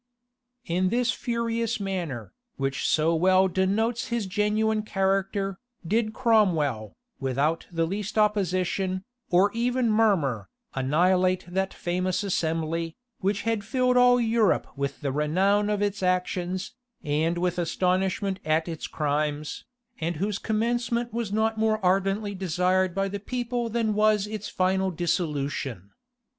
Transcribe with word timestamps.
In 0.65 0.89
this 0.89 1.11
furious 1.11 1.79
manner, 1.79 2.33
which 2.55 2.87
so 2.87 3.13
well 3.13 3.47
denotes 3.47 4.07
his 4.07 4.25
genuine 4.25 4.81
character, 4.81 5.59
did 5.85 6.11
Cromwell, 6.11 6.95
without 7.19 7.67
the 7.71 7.85
least 7.85 8.17
opposition, 8.17 9.03
or 9.29 9.51
even 9.53 9.91
murmur, 9.91 10.49
annihilate 10.73 11.45
that 11.53 11.71
famous 11.71 12.23
assembly, 12.23 12.95
which 13.19 13.43
had 13.43 13.63
filled 13.63 13.95
all 13.95 14.19
Europe 14.19 14.65
with 14.75 15.01
the 15.01 15.11
renown 15.11 15.69
of 15.69 15.83
its 15.83 16.01
actions, 16.01 16.73
and 17.03 17.37
with 17.37 17.59
astonishment 17.59 18.39
at 18.43 18.67
its 18.67 18.87
crimes, 18.87 19.65
and 19.99 20.15
whose 20.15 20.39
commencement 20.39 21.13
was 21.13 21.31
not 21.31 21.59
more 21.59 21.77
ardently 21.85 22.33
desired 22.33 22.95
by 22.95 23.07
the 23.07 23.19
people 23.19 23.69
than 23.69 23.93
was 23.93 24.25
its 24.25 24.49
final 24.49 24.89
dissolution. 24.89 25.91